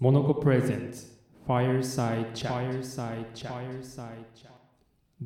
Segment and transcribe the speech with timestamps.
[0.00, 1.06] モノコプレゼンツ
[1.44, 4.48] ファイルサイチャファイルサイチャファイルサイチャ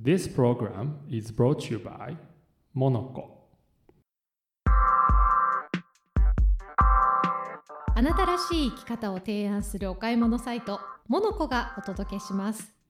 [0.03, 2.09] This program is イア
[7.95, 12.82] あなたらしい生き方を提案するお買い物サイトモノコがお届けします。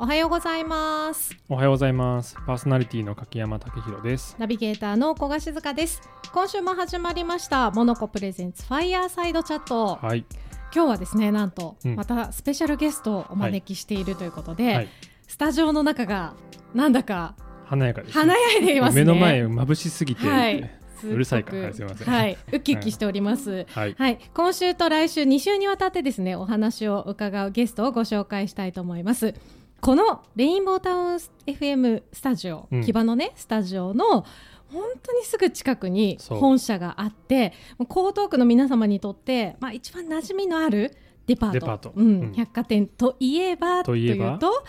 [0.00, 2.36] おはようございますおはようございます。
[2.46, 4.36] パーソナリティの柿山武弘です。
[4.38, 6.00] ナビゲーターの小賀静香です
[6.32, 10.24] 今週も始まりましたモノコプレゼンツファイヤーサイドチャットはい。
[10.72, 14.88] 今日はですねなんと、うんまたスペシャルゲストをお招きしているということで、はい。
[15.26, 16.34] スタジオの中が
[16.74, 20.70] なんだか華やかです、華やいでいますね目の前眩しすぎて、はい
[21.04, 23.66] うるさいからはいすいませんはい、 ウキウキしております。
[23.70, 23.94] はい。
[23.98, 29.34] はい、今週と来週2週にわたってですねお話を伺うゲストをご紹介したいと思います
[29.80, 32.84] このレインボータウン FM スタジオ、うん。
[32.84, 34.24] 木場のねスタジオの
[34.72, 41.92] 本当にすぐ近くに本社があって江東区の皆様にとって、まあ、一番馴染みのあるデパート。
[41.94, 42.06] うん。
[42.06, 42.32] うん。
[42.32, 44.64] 百貨店といえばとというと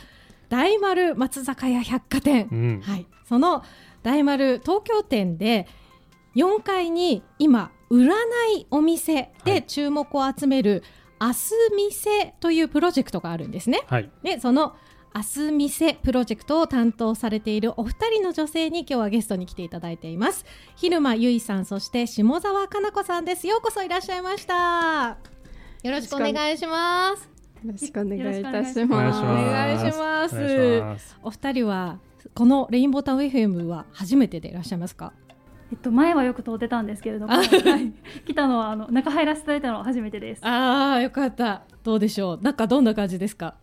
[0.49, 2.47] 大丸松坂屋百貨店。
[2.51, 2.81] う、ん。
[2.81, 3.63] はい、その
[4.03, 5.67] 大丸東京店で
[6.35, 9.31] 4階に今売らないお店はい。
[9.45, 10.83] で注目を集める
[11.19, 11.33] 明日
[11.75, 13.81] 店というプロジェクトがあるんですね。
[13.87, 14.09] はい。
[14.23, 14.75] でその
[15.15, 20.45] 明日店プロジェクトを担当されているお二人の女性に今日はゲストに来ていただいています。
[20.75, 23.47] 昼間由衣さんそして下沢かな子さんです。
[23.47, 25.17] ようこそいらっしゃいました。
[25.83, 27.29] よろしくお願いします。
[27.65, 28.83] よろしくお願いいたします。
[28.83, 31.17] お願いします。
[31.23, 31.99] お二人は
[32.35, 35.13] このレインボータウン FM は初めてでいらっしゃいますか？
[35.71, 37.47] えっと、前はよく通ってたんですけれども、あはい。
[38.25, 40.45] 来たのはあの中入らせていただいたのは初めてです。
[40.45, 41.63] ああよかった。
[41.83, 42.39] どうでしょう。
[42.41, 43.55] 中どんな感じですか？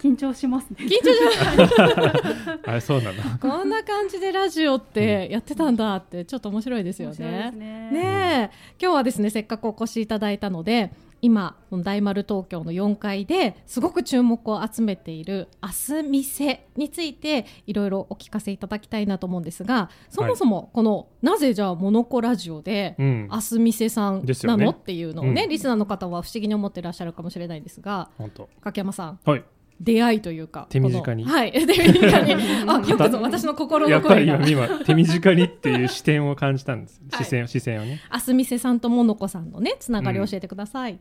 [0.00, 0.76] 緊張しますね。
[0.80, 3.22] 緊張し あれ、そうなんだ。
[3.40, 7.50] こんな感じでラジオってやってたんだってちょっと面白いですよねすね。
[7.52, 10.90] ねえ今日はですねせっかくお越しいただいたので
[11.22, 23.28] 今大丸東京の4階ですごく注目を集めている明日店についていろいろお聞かせいただきたいなと思うんですがそもそもこの、なぜじゃあモノコラジオでうん。
[23.30, 28.48] 明日店さんなの、っていうのをね、うんリスナーの方は不思議に思ってらっしゃるかもしれないんですが本当。
[28.60, 29.44] 柿山さんはい。
[29.80, 31.24] 出会いというか手短に。
[31.24, 31.52] このはい。
[31.52, 32.34] 手短に。
[32.68, 37.00] あよくぞ私の心やっぱりの声が今、今手短にっていう視点を感じたんです。
[37.10, 37.24] はい。
[37.24, 38.00] 視線、視線をね。
[38.12, 40.98] 明日店さんとモノコさんのねつながりを教えてください、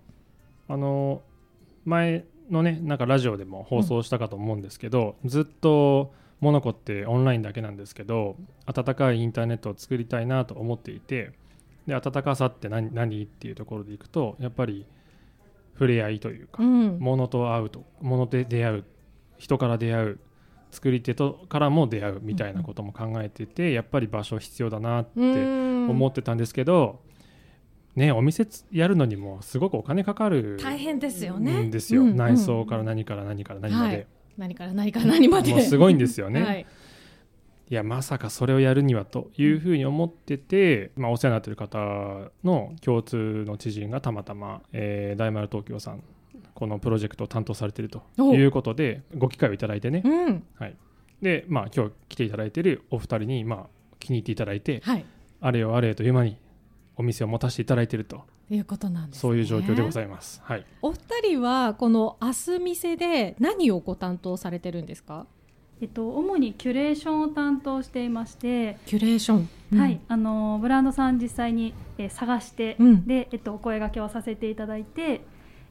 [0.67, 1.21] あの
[1.85, 11.31] 前のねなんかラジオでも放送したかと思うんですけど、ずっとモノコってオンラインだけなんですけど温かいインターネットを作りたいなと思っていて
[11.85, 14.85] で温かさって何何っていうところでいくとやっぱり
[15.79, 16.99] 触れ合いというか、うん。
[16.99, 18.85] 物と会うと物で出会う
[19.37, 20.19] 人から出会う
[20.71, 26.99] 作り手とからも出会うみたいなことも考えてて、やっぱり場所必要だなって思思ってたんですけど、
[27.95, 31.61] ねお店つやるのにもすごくお金かかる大変ですよね。
[31.61, 34.05] んですよ、うん内装から何から何から何まで、
[34.37, 35.51] 何から何から何まで。
[35.51, 36.65] もうすごいんですよね、 はい
[37.69, 46.03] い、やまさかそれをやるにはというふうに思ってて、まあ、お世話になっている方の共通の知人がたまたま、えー大丸東京さん
[46.53, 50.43] このプロジェクトを担当されているとおいうことでご機会をいただいてね、うん。
[50.55, 50.75] はい、
[51.21, 53.65] でまあ今日来ていただいているお二人にまあ
[53.99, 55.05] 気に入っていただいてはい。
[55.41, 56.37] あれよあれよという間に
[56.97, 58.17] お店を持たせていただいていると
[58.49, 58.55] と。
[58.55, 60.41] いうことなんです、ね、そういう状況でございます。
[60.43, 60.65] はい。
[60.81, 65.27] お二人はこの明日店で何をご担当されてるんですか？
[65.81, 75.21] えっと、主にキュレーションを担当していまして、キュレーション、はい、あのブランドさん実際に、えー探して、うんで、えっと、お声掛けをさせていただいて。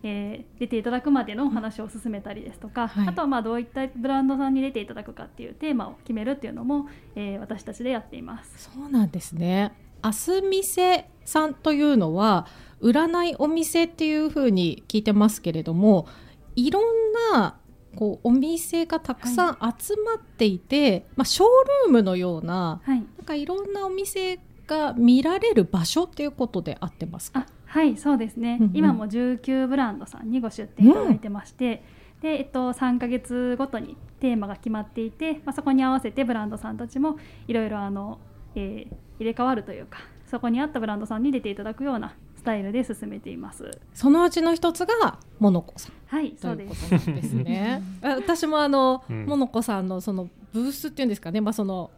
[0.05, 6.87] えー出ていただくまでのお話を進めたりですとか、はいあとはまあどういったブランドさんに出ていただくかっていうテーマを決めるっていうのも、
[7.17, 8.71] えー私たちでやっています。
[8.73, 9.73] そうなんですね
[10.05, 12.47] 明日店さんというのは
[12.81, 16.07] 売らないお店っていうふうに聞いてますけれども
[16.55, 16.85] いろん
[17.33, 17.58] な
[17.99, 21.47] こうお店がたくさん集まっていて、まあ、ショー
[21.87, 24.39] ルームのようなはい、なんかいろんなお店
[24.69, 27.41] が見られる場所っていうことで合ってますか？
[27.41, 28.71] あはいそうですね、うんうん。
[28.75, 31.83] 今も19ブランドさんにご出店いただいてまして、
[32.23, 37.17] でえっと、3ヶ月ごとにテーマが決まっていて、まあ、そこに合わせてブランドさんたちも
[37.49, 38.21] いろいろあの、
[38.55, 39.99] えー入れ替わるというか
[40.31, 43.81] そこに合ったブランドさんに出ていただくようなスタイルで進めています。
[43.93, 46.93] そのうちの一つがモノコさんはいとそうです。
[46.95, 47.83] いうことなんですね。
[48.03, 49.27] あ私もあの、うん。
[49.27, 51.91] モノコさんのそのブースっていうんですかね、まあその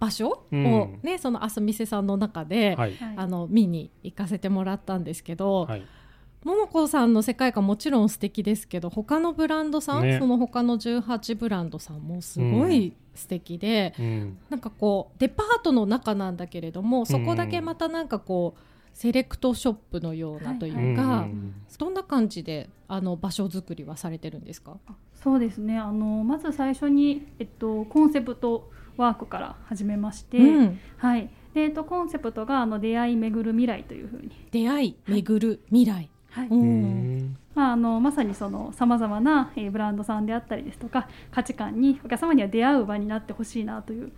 [0.00, 0.98] 場所をうん。
[1.02, 2.94] ね、その明日店さんの中で、はい。
[2.96, 3.14] はい。
[3.16, 5.82] あの見に行かせてもらったんですけど、はい。
[6.42, 10.18] モノコさんの世界観もちろん素敵ですけど他のブランドさん、ね。
[10.18, 14.38] その他の18ブランドさんもすごい素敵でうん。
[14.50, 18.60] なんかこうデパートの中なんだけれどもそこだけまたなんかこう
[18.94, 21.54] セレクトショップのようなというか、うん。
[21.78, 24.78] どんな感じであの場所作りはされてるんですか？
[25.14, 25.78] そうですね。
[25.78, 30.80] あのまず最初に、えっと、コンセプトワークから始めまして、うん。
[30.96, 31.28] はい。
[31.52, 36.48] でえっと、コンセプトがあの出会い巡る未来というふうに、出会い巡る未来、はい。
[36.48, 36.60] うん。
[36.60, 37.36] うん。
[37.54, 44.10] まあ、あのまさにそのさまざまな、えーブランドさんであったりですとか価値観にお客様には出会う場になってほしいなという、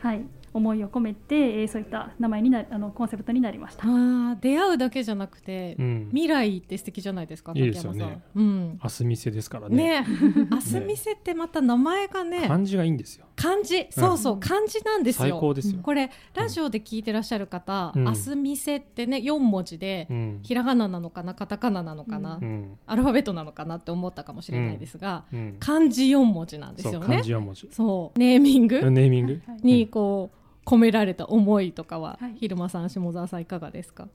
[0.00, 3.84] はい、思いを込めて、えーそういった名前になあのコンセプトになりました。
[3.84, 6.08] あー出会うだけじゃなくて、うん。
[6.10, 8.22] 未来って素敵じゃないですかいいですよね。
[8.34, 8.80] うん。
[8.82, 10.00] 明日店ですからね。
[10.00, 10.06] ね。
[10.50, 13.26] 明日店ってまた名前がね漢字がいいんですよ。
[13.36, 13.86] 漢字。
[13.90, 15.30] そうそう漢字なんですよ。
[15.30, 15.80] 最高ですよ。
[15.82, 18.04] これラジオで聞いてらっしゃる方、うん。
[18.04, 20.40] 明日店ってね4文字で、うん。
[20.42, 22.78] ひらがななのかなカタカナなのかな、うん。
[22.86, 25.56] アルファベットなのかなって思ったかもしれないですが、うん。
[25.60, 27.68] 漢字4文字なんですそうよね漢字4文字。
[27.70, 29.42] そうネーミングネーミング。
[29.46, 32.34] はいにこう込められた思いとかは、はい。
[32.36, 34.08] 昼間さん下沢さんいかがですか？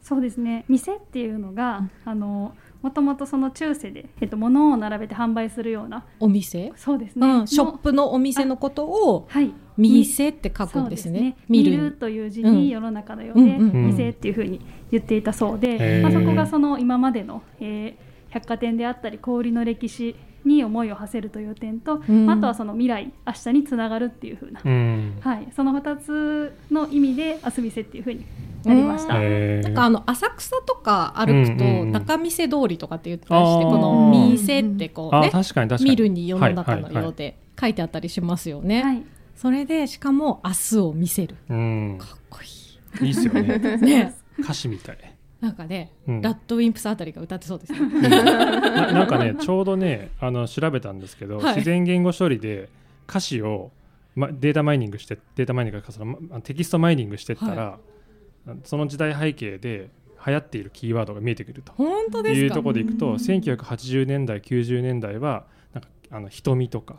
[0.00, 0.64] そうですね。
[0.68, 9.52] 店っていうのが、あのもともとその中世で、えっと、物を並べて販売するようなお店、そうですね、うん、ショッのプのお店のことをはい。
[9.76, 11.36] 店って書くんですね。
[11.48, 11.90] 見見る。
[11.90, 12.54] るという字うん。
[12.54, 13.86] に世の中のようで、うんうんうん。
[13.88, 14.60] 店っていうふうに
[14.90, 16.02] 言っていたそうで、へー。
[16.02, 20.14] まあ、そこがその今までの、えー百貨店であったり小売りの歴史
[20.46, 22.30] に思いを馳せるという点と、うん。
[22.30, 25.18] あとはその未来明日につながるっていうふうな、うん。
[25.20, 28.24] はい、その2つの意味で明日店っていうふうに
[28.64, 29.14] なりました。
[29.14, 31.92] なんかあの浅草とか歩くとうんうんうん。
[31.92, 35.90] 中見世通りとかって言ったりして、この「店」ってこうあね確かに確かに。
[35.90, 38.82] 見るに世の中のはいはいはいようで書いてあったりしますよね。
[38.82, 39.02] はい。
[39.34, 41.36] それでしかも明日を見せる。
[41.48, 41.98] うん。
[41.98, 43.08] かっこいい。
[43.08, 43.56] いっすよね。
[43.56, 43.60] い。
[43.84, 44.14] ね。
[44.38, 45.15] 歌詞みたい
[45.46, 46.20] なんかね、うん。
[46.20, 47.78] ラッドウィンプスあたりが歌ってそうですね。
[48.08, 51.54] ななんかねちょうどねあの調べたんですけど、はい。
[51.56, 52.68] 自然言語処理で
[53.08, 53.70] 歌詞を、
[54.16, 57.78] ま、データマイニングしてデータマイニングかそのまテキストマイニングしてったら、
[58.64, 59.90] その時代背景で
[60.26, 61.72] 流行っているキーワードが見えてくると。
[61.76, 62.40] 本当ですか？
[62.40, 66.96] いうところでいくと1980年代90年代はなんかあの瞳とか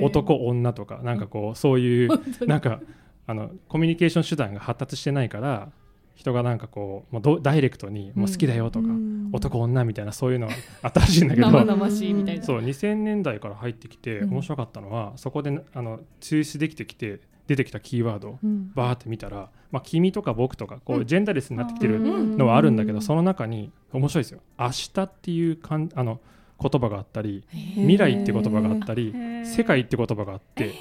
[0.00, 2.10] 男女とかなんかこうそういう
[2.46, 2.80] なんか
[3.26, 5.70] あのコミュニケーション手段が発達してないから
[6.18, 8.88] 人がなんかこうもうどダイレクトにもう好きだよとか、
[9.30, 12.44] 男女みたいなそういうのがあったらしいんだけど生々しいみたいな。
[12.44, 14.30] そう2000年代から入ってきてうん。
[14.30, 18.72] 面白かったのは、そこであの抽出できてきて出てきたキーワードをうん。
[18.74, 21.06] バーって見たら、まあ、君とか僕とかこううん。
[21.06, 22.36] ジェンダーレスになってきてるうん。
[22.36, 26.20] のはあるんだけど、その中に面白いですよ「明日」っていうかんあの
[26.60, 27.44] 言葉があったり
[27.76, 30.72] 未来って言葉があったり世界って言葉があって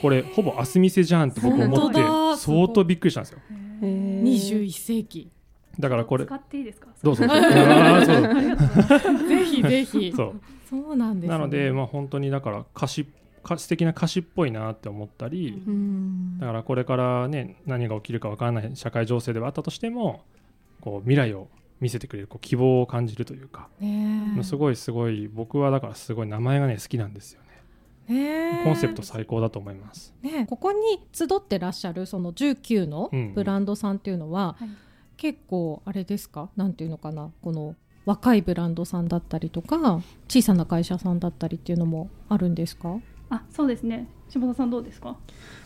[0.00, 2.00] これほぼ明日店じゃんって僕思本って
[2.40, 3.38] 相当びっくりしたんですよ
[3.86, 5.30] 21世紀。
[5.78, 6.26] だからこれ。
[6.26, 6.88] 使っていいですか？
[7.02, 7.26] どうぞ。
[7.26, 7.30] ぜ
[9.44, 10.12] ひぜひ。
[10.14, 10.40] そう。
[10.68, 11.36] そうなんです、ね。
[11.36, 13.06] なので、まあ、本当にだから歌詞
[13.44, 16.38] 歌素敵な歌詞っぽいなって思ったり、うん。
[16.38, 20.22] だからこれからね何が起きるか分からない社会情勢ではあったとしても
[20.80, 21.48] こう未来を
[21.80, 24.42] 見せてくれるこう希望を感じるというか、ねえ。
[24.44, 27.48] すごいすごい僕はだからすごい名前がね好きなんですよね
[28.08, 30.14] ねえコンセプト最高だと思います。
[30.22, 30.78] ね、ここに
[31.12, 33.34] 集ってらっしゃるその19のうん。
[33.34, 34.68] ブランドさんっていうのは、はい。
[35.16, 36.50] 結構あれですか？
[36.56, 37.30] なんていうのかな？
[37.42, 42.98] この若いブランドさんだったりとか小さな会社さんだったりっていうのもあるんですか？
[43.30, 45.16] あそうですね下田さんどうですか？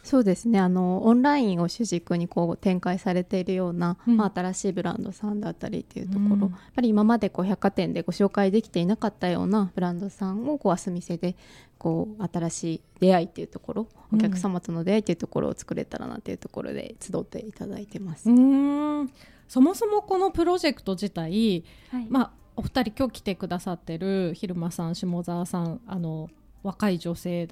[0.02, 0.58] そうですね。
[0.58, 4.16] あのオンラインを主軸にこう展開されているような、うん。
[4.16, 6.41] まあ、新しいブランドさんだったりっていうところ、うん。
[6.41, 11.36] やっぱり今までこう百貨店でご紹介できていなかったようなブランドさんをこう明日店で
[11.79, 14.19] こう新しい出会いっていうところうん。
[14.19, 18.29] お客様との出会いっていうところを作れたらなっていうところで集っていただいてます。
[18.29, 19.12] うーん。
[19.48, 22.06] そもそもこのプロジェクト自体、はい。
[22.08, 26.31] まあ、お二人今日来てくださってる昼間さん下沢さんあの
[26.62, 27.46] 若い女性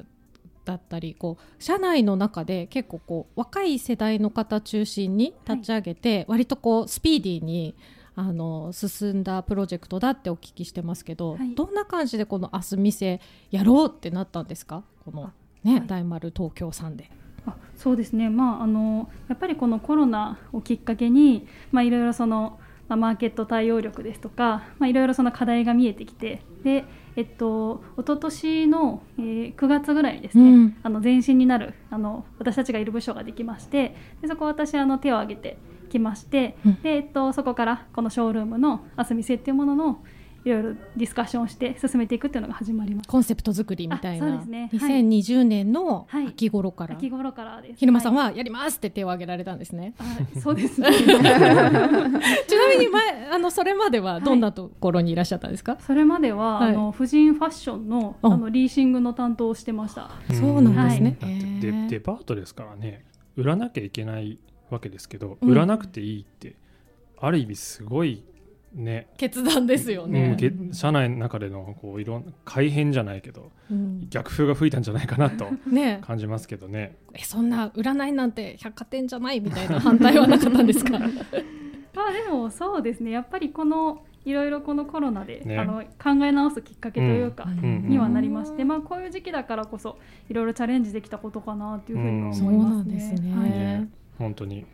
[0.64, 7.75] だったりこう社内の中で結構こう若い世代の方中心に立ち上げて、割とこうスピーディーに
[8.16, 11.54] あの進んだプロジェクトだってお聞きしてますけど、はい。
[11.54, 14.85] どんな感じでこの「明日店」やろうってなったんですか？
[15.04, 15.33] この、
[15.64, 15.87] ねはい。
[15.87, 17.11] 大丸東京さんで。
[17.47, 22.59] あそうですね、まあ、あのやっぱりこのコロナをきっかけに、まあ、いろいろその、
[22.96, 26.84] まあ、マーケット対応力ですとか、まあ、いろいろその課題が見えてきてで、
[27.16, 30.76] えっと一昨年の、えー9月ぐらいにですね、うん。
[30.82, 35.58] あの前身になるあの私たちがいる部署ができましてでそこ私あの手を挙げて
[35.90, 36.82] きまして、うん。
[36.82, 40.02] でえっと、そこからこのショールームの「あすみせ」っていうものの、
[40.44, 43.08] いろいろディスカッションをして進めていくっていうのが始まります。
[43.08, 47.78] コンセプト作りみたいな、あそうですねはい2020年のはい秋頃から、秋頃からです。
[47.78, 49.94] ひるまさんははやりますって手を挙げられたんですね。
[49.98, 50.02] い、
[50.38, 50.88] あそうですね。
[50.96, 55.78] ちなみに前あのそれまではどんなところにいらっしゃったんですか？
[55.80, 60.10] それまでは、はいあの婦人ファッションのああのリーシングの担当をしてました。
[60.32, 61.16] そうなんですね。
[61.60, 63.04] デデパートですからね
[63.36, 64.38] 売らなきゃいけない
[64.70, 66.56] わけですけど、うん売らなくていいって
[67.18, 68.22] ある意味すごい
[68.74, 69.08] ね。
[69.16, 74.06] 決断ですようん社内の中でのこういろん改変じゃないけどうん。
[74.10, 76.00] 逆風が吹いたんじゃないかなと ね。
[76.02, 76.96] 感じますけどね。
[77.14, 80.98] えそんな占いなんて百貨店じゃないみたいな反対はなかったんですか？
[81.94, 83.10] まあでもそうですね。
[83.12, 85.58] やっぱりこのいろいろこのコロナで、ね。
[85.58, 87.88] あの考え直すきっかけというか、ん。
[87.88, 92.82] にはなりまして、まあこういう時期だからこそいろいろチャレンジできたことかなっていうふうに思いまなん。
[92.82, 92.94] すね。
[92.94, 93.34] ですね。
[93.36, 93.50] はい。
[93.50, 93.88] ね。
[94.18, 94.64] 本当に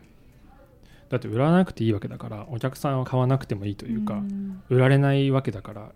[1.11, 4.63] だって売らなくていいわけだからお客さんは買わなくてもいいというか、ん。
[4.69, 5.91] 売られないわけだから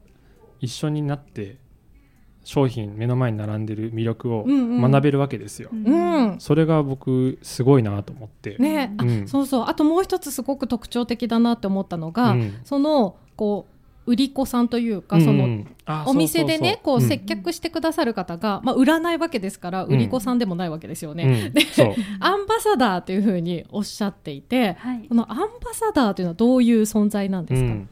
[0.60, 1.58] 一緒になって
[2.44, 6.32] 商品目の前に並んでる魅力を学べるわけですよ、うん。
[6.34, 6.40] うん。
[6.42, 9.28] それが僕すごいなと思って、ね、あ、うん。
[9.28, 9.66] そうそう。
[9.68, 12.60] あともう一つすごく特徴的だなって思ったのが、うん。
[12.66, 13.68] そのこ
[14.06, 15.66] う売り子さんというか、その
[16.06, 21.24] お店でねこう接客してくださる方が、まあ、売らないわけですから売り子さんでもないわけですよね。
[21.24, 21.32] うん。
[21.32, 21.54] うん
[22.66, 25.06] サダーというふうにおっしゃっていてはい。
[25.08, 27.90] このアンバサダーというのはどういう存在なんですか、うん。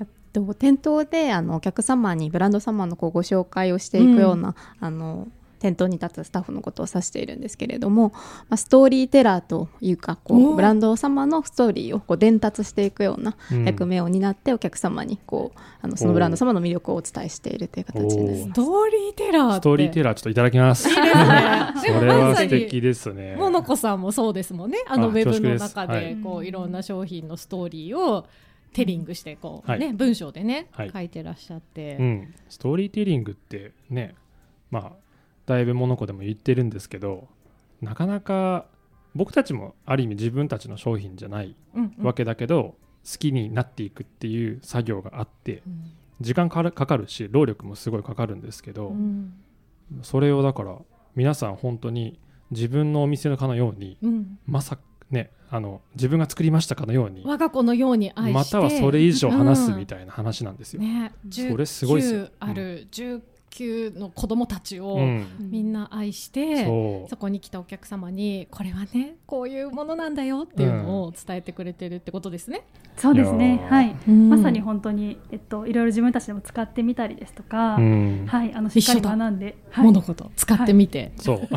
[0.00, 5.28] えっと店頭であのお客様にブランド様のこうご紹介をしていくような、あの
[5.62, 8.08] 店頭に立つスタッフのことを指しているんですけれども、
[8.48, 13.64] まあ、ストーリーテラーというかこうブランド様のストーリーをこう伝達していくようなうん。
[13.64, 18.60] 役目を担ってお客様にこうあのそのブランド様の魅力をお伝えしているという形になりスます。
[18.60, 19.54] トーリーテラーって。
[19.54, 20.88] ストーリーテラーちょっといただきます。
[20.88, 21.72] いいですね。
[21.78, 23.36] それまさには素敵ですね。
[23.38, 24.78] モノコさんもそうですもんね。
[24.88, 26.16] あのあウェブの中はい。
[26.16, 28.26] でこういろんな商品のストーリーを
[28.72, 29.80] テリングしてこう、はい。
[29.80, 30.90] ね文章でね、はい。
[30.92, 34.14] 書いてらっしゃって、うん、ストーリーテリングってね
[34.70, 35.01] まあ
[35.46, 37.28] だいぶモノコでも言ってるんですけど
[37.80, 38.66] なかなか
[39.14, 42.04] 僕たちもある意味自分たちの商品じゃないうんうん。
[42.04, 45.92] わけだけど、好きになっていくっていう作業があってうん。
[46.20, 49.34] 時間かかるし労力もすごいかかるんですけど、うん。
[50.02, 50.78] それをだから
[51.14, 52.18] 皆さん本当に
[52.50, 54.38] 自分のお店のかのようにうん。
[54.46, 54.78] まさ
[55.10, 60.80] ねあの自分が作りましたかのように我が子のように愛してまたはそれ以上話すみたいな話なんですよ。
[60.80, 62.24] ね、それすごいっすよ。
[62.24, 62.88] 19ある
[63.52, 65.26] 19の子供たちをうん。
[65.38, 67.10] みんな愛して、そう。
[67.10, 72.64] そこに来たお客様にこれはねこういうものなんだよっていうのを伝えてくれてるってことですね。
[72.96, 73.66] そうですね。
[73.70, 78.26] はい、ままさに本当に、えっと、いろいろ自分たちでも使ってみたりですとか、うん。
[78.26, 79.16] はい、あのしっかり一緒だ。
[79.16, 79.84] 学んで、はい。
[79.84, 80.30] 物事。
[80.36, 81.48] 使ってみて、そう。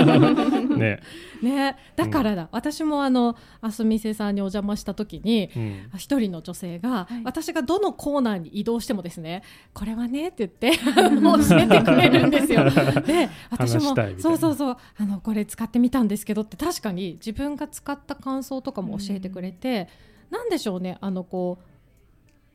[0.76, 1.00] ね、
[1.42, 1.76] ね。
[1.96, 5.74] だからだ、私もあのあすみせさんにお邪魔した時にうん。
[5.96, 10.78] 一人の女性が、はい私がどのコーナーに移動してもですねこれはねって言って
[11.38, 12.64] 教えてくれるんですよ。
[13.06, 19.88] で私もそうそうそうあのこれ使ってみたんですけどって確かに自分が使った感想とかも教えてくれて、
[20.30, 20.98] なんでしょうね。
[21.00, 21.64] あのこう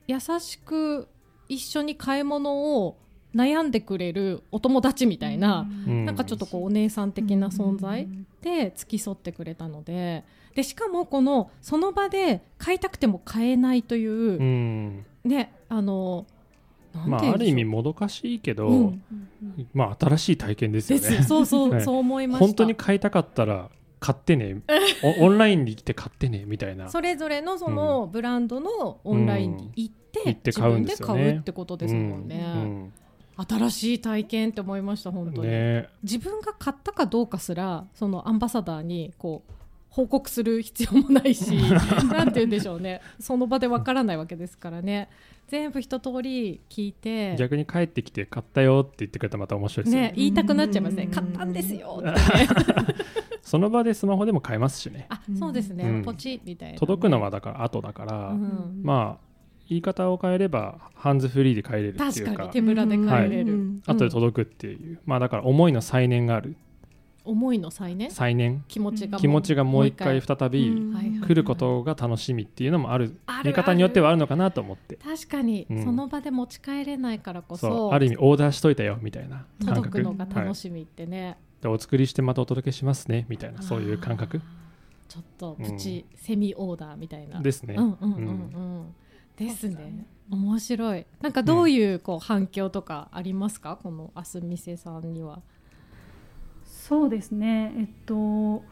[0.08, 1.08] 優しく
[1.48, 2.98] 一緒に買い物を
[3.36, 8.08] 悩んでくれるお友達みたいな、うんなんかちょっとこうお姉さん的な存在
[8.42, 10.24] で付き添ってくれたので
[10.56, 15.54] でしかもこのその場で買いたくても買えないというう、んね。
[15.70, 16.26] あの
[16.94, 19.04] まあ、ある意味もどかしいけど、うん。
[19.74, 21.24] まあ新しい体験ですよね。
[21.24, 22.46] そうそう、ねそう思いました。
[22.46, 23.70] 本当に買いたかったら
[24.00, 24.62] 買ってね。
[25.22, 26.90] おオンラインに来て買ってねみたいな。
[26.90, 31.14] それぞれのそのブランドのオンラインに行って,、行って買うんですよね。
[31.14, 32.94] 自分で買うってことですもんね、うん。
[33.48, 35.88] 新しい体験って思いました本当に、ね。
[36.04, 39.52] 自分が買ったかどうかすらそのアンバサダーにこう
[39.90, 41.52] 報告する必要もないし
[42.12, 43.02] なんて言うんでしょうね。
[43.20, 45.10] その場でわからないわけですからね。
[45.48, 50.02] 全部一通り聞いて逆に帰ってきて買ったよって言ってくれたらまた面白いですよ。
[50.02, 51.04] ねね言いたくなっちゃいますね。
[51.04, 52.16] うん買ったんですよってね。
[53.42, 55.08] その場でスマホでも買えますしね。
[55.10, 56.04] あそうですね、うん。
[56.04, 58.82] ポチみたいなね、届くのはだから後だから、うん。
[58.84, 59.30] まあ
[59.68, 62.32] 言い方を変えればハンズフリーで買えれるっていうか。
[62.32, 62.50] 確かに。
[62.52, 63.82] 手ぶらで帰れる、うん。
[63.88, 66.56] 後で届くっていう、まあだから思いの再燃がある
[67.26, 68.64] 思いの再ね再燃。
[68.68, 70.72] 気持ちが気持ちがもう一回再び
[71.26, 73.16] 来ることが楽しみっていうのもある。
[73.44, 74.96] 見方によってはあるのかなと思って。
[74.96, 75.84] 確かに、うん。
[75.84, 77.94] その場で持ち帰れないからこそ。
[77.94, 84.42] ある意味オーダーしといたよみたいな感届く覚のが楽はいしみってね、でお作りしてまたお届けしますねみたいなそういう感覚。
[85.08, 87.42] ちょっとプチ、セミオーダーみたいな。
[87.42, 87.76] ですね。
[87.78, 88.24] うんうんうんう
[88.84, 88.96] ん、
[89.36, 90.06] ですね。
[90.30, 91.06] 面白い。
[91.22, 95.42] なんかどういうこう反響とかありますか、このあすみせさんには
[96.90, 97.72] そうですね。
[97.78, 98.64] えっと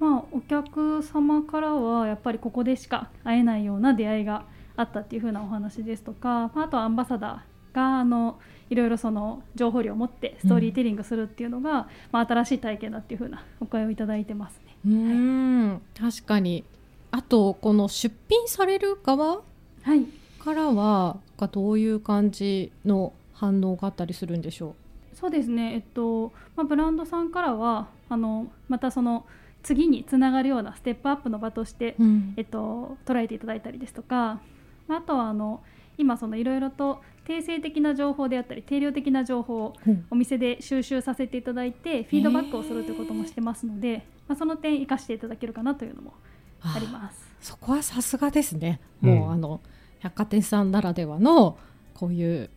[0.00, 8.40] まあお客様からはやっぱりここでしか会えないような出会いがあったっていう風なお話ですとか、まあ、あとはアンバサダーがあの
[8.70, 14.76] いろいろその情報量を持ってストーリーテリングするっていうのが、まあ、新しい体験だっていう風なお声をいただいてますね。
[14.86, 15.82] うん。
[15.98, 16.64] 確かに。
[17.10, 19.42] あとこの出品される側
[19.82, 20.06] はい。
[20.42, 24.74] からはがどういう感じの反応があったりするんでしょ
[25.22, 29.24] そうですね、えっとまあ、ブランドさんからはあのまたその
[29.62, 32.34] 次につながるようなステップアップの場として、う、うん。
[32.36, 34.40] えっと、捉えていただいたりですとか、
[34.88, 35.62] まあ、あとはあの
[35.96, 40.06] 今そのいろいろと定性的な情報であったり定量的な情報をうん。
[40.10, 46.14] お店で収集させていただいてフィードバックをするということもしてますので、まあ、その点生かしていただけるかなというのも
[46.64, 47.30] あります。
[47.40, 49.14] そこはさすがですね、うん。
[49.14, 49.60] もうあの
[50.00, 51.56] 百貨店さんならではの
[51.94, 52.50] こういう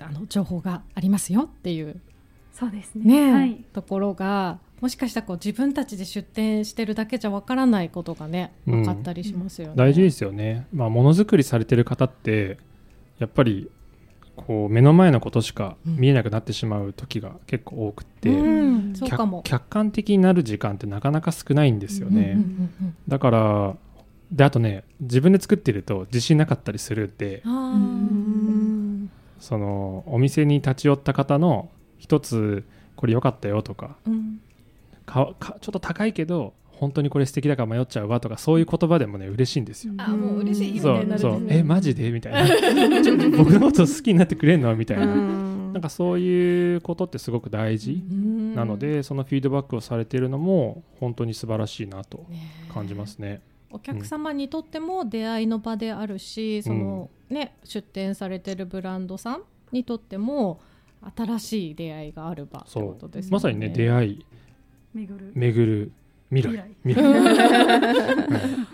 [0.00, 2.00] あの情報がありますよっていう。
[2.52, 3.30] そうですね。
[3.30, 3.64] ね、はい。
[3.72, 8.82] ところがもしかしたらこう自分たちで出店してるだけじゃわからないことがねうん。
[8.82, 9.74] 分かったりしますよね。
[9.76, 10.66] 大事ですよね。
[10.72, 12.58] まあ、ものづくりされてる方って
[13.18, 13.70] やっぱり
[14.36, 19.42] こう目の前のことしか見えなくなってしまう時が結構多くて、うん、そう客かも。
[19.42, 22.20] 客観的になる時間ってなかなか少ないんですよね。
[22.20, 23.76] うんうんうんだから
[24.32, 27.42] であとね自分で作ってると自信なかったりするんで
[29.44, 32.64] そのお店に立ち寄った方の一つ
[32.96, 34.40] これ良かったよとかうん。
[35.04, 39.92] かかちょっと高いけど本当にこれ素敵だから迷っちゃうわとかそういう言葉でもね嬉しいんですよ。
[39.98, 41.18] あもう嬉しいそう。
[41.18, 41.40] そう。
[41.40, 42.10] ねえマジで？
[42.10, 42.40] みたいな。
[43.36, 44.74] 僕のこと好きになってくれんの？
[44.74, 45.72] みたいな、うん。
[45.74, 48.54] なんかそういうことってすごく大事うん。
[48.54, 53.42] なので、そのフィードバックをされているのも本当に素晴らしいなとね感じますね。
[53.74, 60.60] お客様にとっても出会いの場であるし、そのね出店されてるブランドさんにとっても
[61.16, 63.28] 新しい出会いがある場ってそことですよね。
[63.30, 63.32] う。
[63.32, 64.26] まさにね出会い。
[64.94, 65.32] 巡る。
[65.34, 65.92] 巡る。
[66.32, 66.70] 未来。
[66.84, 68.56] 未未来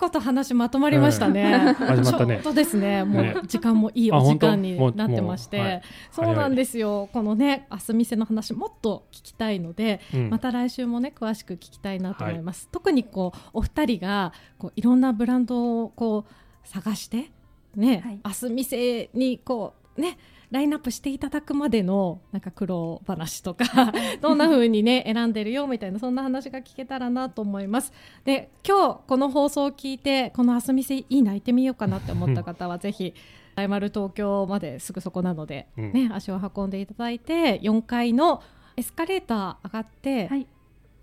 [0.00, 1.74] こと話まとまりましたね。
[1.78, 3.04] 始まったねちょうどですね。
[3.04, 7.10] もねう時間もいいあお時間になってまして、そうなんですよ。
[7.12, 12.68] このね明日店の話もっと聞きたいので、うんまた来週もね詳しく聞きたいなと思います。
[12.72, 16.32] 特にこうお二人がこういろんなブランドをこう
[16.64, 17.30] 探して
[17.76, 20.16] ね、はい明日店にこうね。
[20.50, 23.64] ラインナップしていただくまでのなんか苦労話とか
[24.20, 27.92] どんな風にね選んでるよみたいなそんな話が聞けたらなと思います。
[28.24, 33.14] で今日この放送を聞いてこの明日店いいな行ってみようかなって思った方は ぜひ
[33.54, 38.42] 大丸東京まですぐそこなので、うんね足を運んでいただいて4階の
[38.76, 40.46] エスカレーター上がって、はい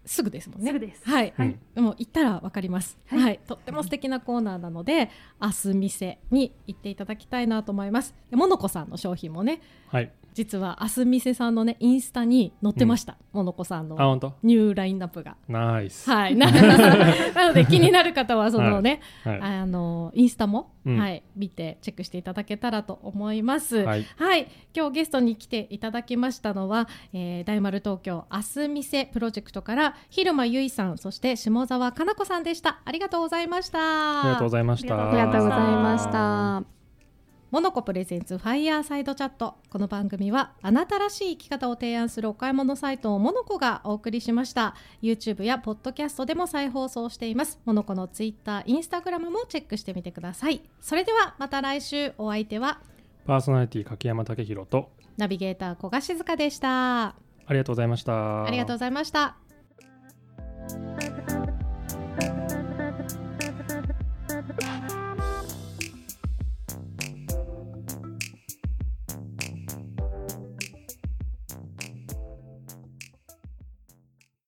[0.07, 0.67] すぐですもんね。
[0.67, 1.01] すぐです。
[1.03, 1.55] はい、はい。
[1.75, 3.17] でも行ったらわかります、は。
[3.19, 3.35] はい。
[3.35, 5.09] いとっても素敵なコーナーなので、
[5.41, 8.15] 明日店に行っていただきたいなと思います。
[8.29, 13.17] でモノコさんの商品もね、はい実は明日店さんのねインスタに載ってました。
[13.33, 14.33] モノコさんのあ本当？
[14.43, 15.35] ニューラインナップが。
[15.47, 16.35] ナイス、はい。
[16.35, 16.51] な
[17.33, 19.41] なので気になる方はそのね、はい。
[19.41, 20.99] あのインスタも、うん。
[20.99, 23.77] はい見てチェックしていただけたらと思います。
[23.77, 24.05] はい。
[24.15, 32.81] はい、今日ゲストに来ていただきましたのは、えー大丸東京明日店プロジェクトから昼間由衣さんそして下沢かな子さんでした。
[32.85, 34.21] ありがとうございました。
[34.21, 35.09] ありがとうございました。
[35.09, 36.76] ありがとうございました。
[37.49, 39.55] モノコプレゼンツファイヤーサイドチャット。
[39.69, 44.75] この番組はあなたらしい生き方を提案するお買い物サイトをモノコがお送りしました。
[45.01, 47.57] YouTube やポッドキャストでも再放送しています。
[47.63, 50.61] モノコの Twitter、Instagram もチェックしてみてください。
[50.81, 52.11] それではまた来週。
[52.17, 52.81] お相手は
[53.25, 57.05] パーソナリティ柿山武宏とナビゲーター小賀静香でした。
[57.05, 57.15] あ
[57.51, 58.43] りがとうございました。
[58.43, 59.37] ありがとうございました。